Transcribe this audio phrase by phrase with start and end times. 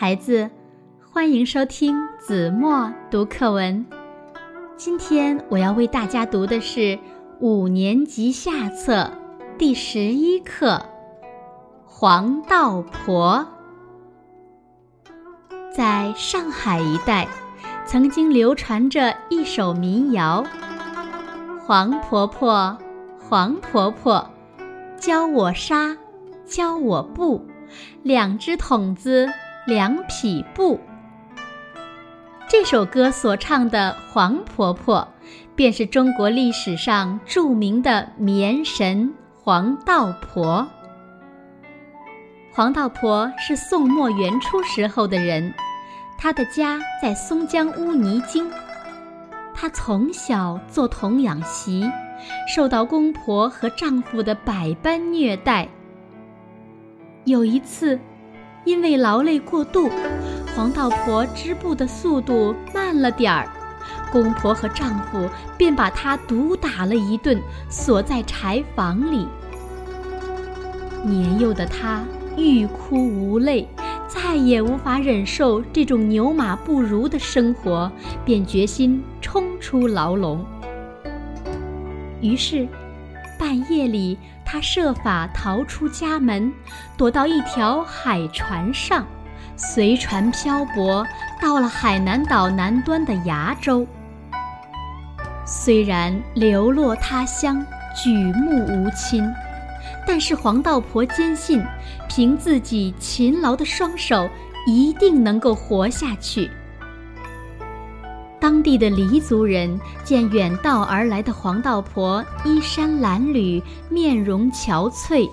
[0.00, 0.48] 孩子，
[1.12, 3.84] 欢迎收听子墨读课文。
[4.74, 6.98] 今天我要为大家读的是
[7.38, 9.12] 五年级下册
[9.58, 10.68] 第十一课
[11.84, 13.46] 《黄道婆》。
[15.70, 17.28] 在上海一带，
[17.84, 20.42] 曾经流传着一首民谣
[21.60, 22.78] ：“黄婆婆，
[23.18, 24.30] 黄婆婆，
[24.96, 25.94] 教我纱，
[26.46, 27.44] 教我布，
[28.02, 29.28] 两只筒子。”
[29.70, 30.80] 两匹布。
[32.48, 35.06] 这首歌所唱的黄婆婆，
[35.54, 40.66] 便是中国历史上著名的棉神黄道婆。
[42.50, 45.54] 黄道婆是宋末元初时候的人，
[46.18, 48.50] 她的家在松江乌泥泾。
[49.54, 51.88] 她从小做童养媳，
[52.52, 55.68] 受到公婆和丈夫的百般虐待。
[57.24, 57.96] 有一次。
[58.64, 59.90] 因为劳累过度，
[60.54, 63.48] 黄道婆织布的速度慢了点儿，
[64.12, 69.26] 公婆和丈夫便把她毒打了一顿，锁在柴房里。
[71.02, 72.04] 年幼的她
[72.36, 73.66] 欲哭无泪，
[74.06, 77.90] 再也无法忍受这种牛马不如的生活，
[78.24, 80.44] 便决心冲出牢笼。
[82.20, 82.68] 于是，
[83.38, 84.18] 半夜里。
[84.52, 86.52] 他设法逃出家门，
[86.96, 89.06] 躲到一条海船上，
[89.54, 91.06] 随船漂泊，
[91.40, 93.86] 到了海南岛南端的崖州。
[95.46, 99.24] 虽然流落他乡，举目无亲，
[100.04, 101.64] 但是黄道婆坚信，
[102.08, 104.28] 凭自己勤劳的双手，
[104.66, 106.50] 一定能够活下去。
[108.40, 115.28] 当地的黎族人见远道而来的黄道婆衣衫褴褛、面容憔悴，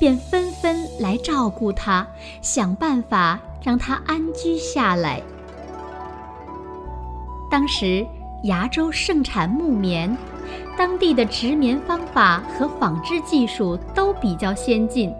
[0.00, 2.04] 便纷纷来照顾她，
[2.42, 5.22] 想办法让她安居下来。
[7.48, 8.04] 当时
[8.42, 10.14] 崖州盛产木棉，
[10.76, 15.14] 当地的植棉方法和纺织技术都比较先进。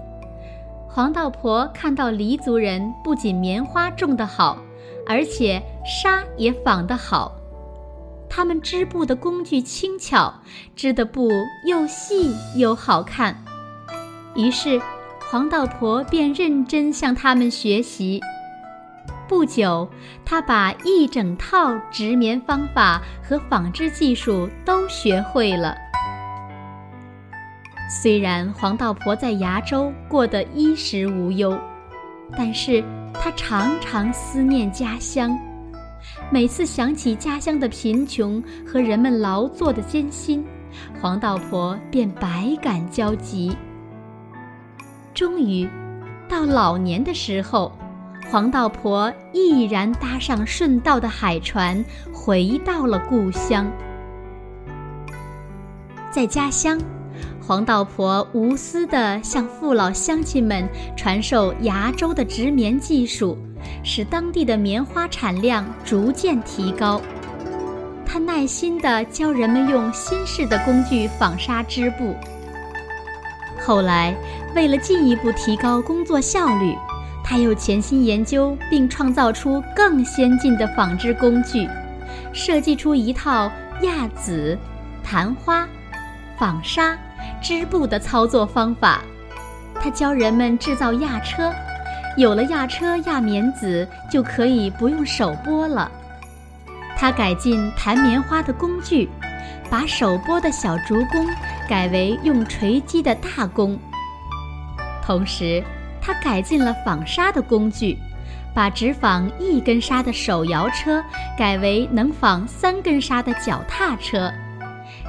[0.89, 4.59] 黄道婆看到黎族人不仅棉花种得好，
[5.09, 7.35] 而且纱也纺得好，
[8.29, 10.35] 他们织布的工具轻巧，
[10.77, 11.31] 织的布
[11.67, 13.43] 又细又好看。
[14.37, 14.79] 于是，
[15.31, 18.21] 黄道婆便认真向他们学习。
[19.27, 19.89] 不久，
[20.27, 25.75] 她把一整套织棉方法和纺织技术都学会了。
[28.03, 31.59] 虽然黄道婆在崖州过得衣食无忧，
[32.37, 32.85] 但是。
[33.21, 35.37] 他常常思念家乡，
[36.31, 40.45] 每次想起家乡的贫穷和人们劳作的艰辛，
[41.01, 43.55] 黄道婆便百感交集。
[45.13, 45.69] 终于，
[46.29, 47.73] 到老年的时候，
[48.31, 53.71] 黄道婆毅然搭上顺道的海船，回到了故乡。
[56.11, 56.79] 在家乡。
[57.41, 63.39] 黄道婆无私地向父老乡亲们传授崖州的织棉技术，
[63.83, 67.01] 使当地的棉花产量逐渐提高。
[68.05, 72.15] 她耐心地教人们用新式的工具纺纱织布。
[73.61, 74.15] 后来，
[74.55, 76.75] 为了进一步提高工作效率，
[77.25, 81.69] 她又潜心研究并创造出更先进的纺织工具，
[82.33, 83.51] 设计出一套
[83.83, 84.57] 亚子、
[85.03, 85.69] 弹花、
[86.39, 86.97] 纺纱。
[87.41, 89.03] 织布的操作方法，
[89.81, 91.53] 他教人们制造压车，
[92.17, 95.91] 有了压车压棉子，就可以不用手剥了。
[96.97, 99.09] 他改进弹棉花的工具，
[99.71, 101.27] 把手剥的小竹弓
[101.69, 103.79] 改为用锤击的大弓。
[105.01, 105.63] 同时，
[106.01, 107.97] 他改进了纺纱的工具，
[108.53, 111.03] 把只纺一根纱的手摇车
[111.37, 114.33] 改为能纺三根纱的脚踏车。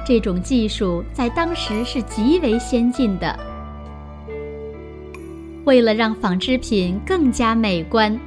[0.06, 3.38] 这种技术在当时是极为先进的。
[5.64, 8.18] 为了让纺织品更加美观，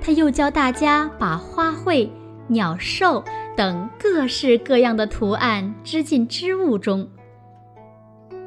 [0.00, 2.08] 他又教大家把花卉、
[2.46, 3.24] 鸟兽
[3.56, 7.08] 等各式各样的图案织进织物中。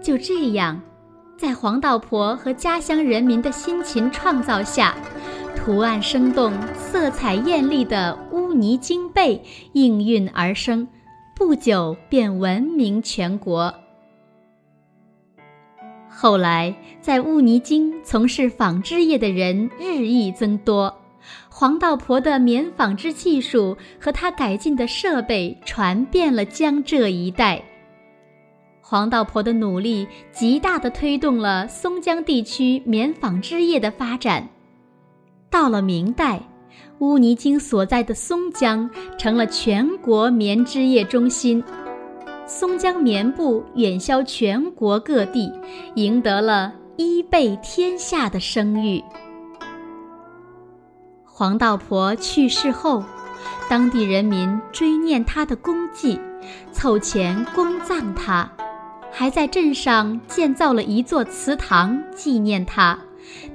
[0.01, 0.79] 就这样，
[1.35, 4.95] 在黄道婆和家乡人民的辛勤创造下，
[5.55, 9.43] 图案生动、色彩艳丽的乌泥泾被
[9.73, 10.87] 应运而生。
[11.37, 13.71] 不久便闻名全国。
[16.09, 20.91] 后来，在乌泥泾从事纺织业的人日益增多，
[21.47, 27.63] 黄道婆的棉纺织技术和她改进的设备传遍了江浙一带。
[28.81, 34.49] 黄道婆的努力极大地推动了松江地区棉纺织业的发展。
[35.51, 36.41] 到了明代，
[36.99, 38.89] 乌泥泾所在的松江
[39.19, 41.63] 成了全国棉织业中心，
[42.47, 45.51] 松江棉布远销全国各地，
[45.93, 49.03] 赢得了一贝天下的声誉。
[51.23, 53.03] 黄道婆去世后，
[53.69, 56.19] 当地人民追念她的功绩，
[56.71, 58.51] 凑钱供葬她，
[59.11, 62.97] 还在镇上建造了一座祠堂纪念她，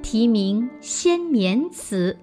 [0.00, 2.16] 题名“先棉祠”。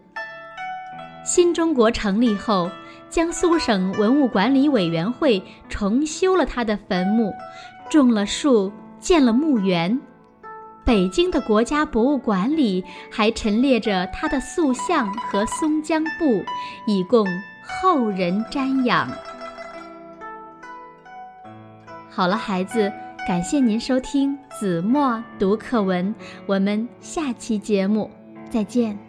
[1.30, 2.72] 新中国成立后，
[3.08, 5.40] 江苏省文物管理委员会
[5.70, 7.32] 重修了他的坟墓，
[7.88, 10.02] 种了树，建了墓园。
[10.84, 16.44] 北京的国家博物馆里还陈列着他的塑像和松江布，
[16.88, 17.28] 以供
[17.64, 19.08] 后人瞻仰。
[22.10, 22.92] 好了，孩子，
[23.28, 26.12] 感谢您收听子墨读课文，
[26.48, 28.10] 我们下期节目
[28.50, 29.09] 再见。